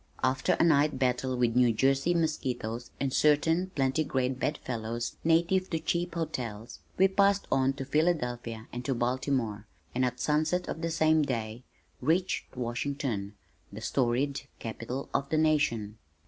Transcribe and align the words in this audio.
After 0.23 0.53
a 0.53 0.63
night 0.63 0.97
battle 0.97 1.37
with 1.37 1.55
New 1.55 1.71
Jersey 1.71 2.15
mosquitoes 2.15 2.89
and 2.99 3.13
certain 3.13 3.69
plantigrade 3.75 4.39
bed 4.39 4.57
fellows 4.57 5.15
native 5.23 5.69
to 5.69 5.79
cheap 5.79 6.15
hotels, 6.15 6.79
we 6.97 7.07
passed 7.07 7.47
on 7.51 7.73
to 7.73 7.85
Philadelphia 7.85 8.67
and 8.73 8.83
to 8.83 8.95
Baltimore, 8.95 9.67
and 9.93 10.03
at 10.03 10.19
sunset 10.19 10.67
of 10.67 10.81
the 10.81 10.89
same 10.89 11.21
day 11.21 11.65
reached 12.01 12.57
Washington, 12.57 13.35
the 13.71 13.79
storied 13.79 14.41
capital 14.57 15.07
of 15.13 15.29
the 15.29 15.37
nation. 15.37 15.99